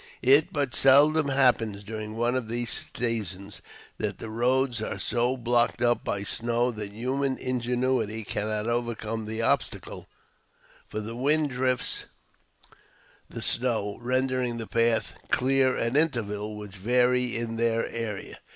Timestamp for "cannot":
8.23-8.65